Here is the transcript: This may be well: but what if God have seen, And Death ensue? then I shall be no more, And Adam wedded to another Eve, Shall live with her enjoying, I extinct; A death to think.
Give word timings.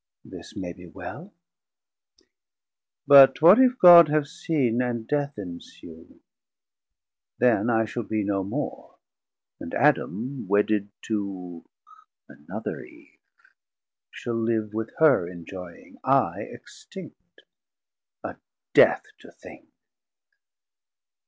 This 0.25 0.55
may 0.55 0.73
be 0.73 0.87
well: 0.87 1.31
but 3.05 3.39
what 3.39 3.59
if 3.59 3.77
God 3.77 4.09
have 4.09 4.25
seen, 4.27 4.81
And 4.81 5.07
Death 5.07 5.37
ensue? 5.37 6.19
then 7.37 7.69
I 7.69 7.85
shall 7.85 8.01
be 8.01 8.23
no 8.23 8.43
more, 8.43 8.95
And 9.59 9.75
Adam 9.75 10.47
wedded 10.47 10.89
to 11.03 11.63
another 12.27 12.81
Eve, 12.83 13.19
Shall 14.09 14.41
live 14.43 14.73
with 14.73 14.89
her 14.97 15.27
enjoying, 15.29 15.99
I 16.03 16.47
extinct; 16.49 17.41
A 18.23 18.37
death 18.73 19.03
to 19.19 19.31
think. 19.31 19.69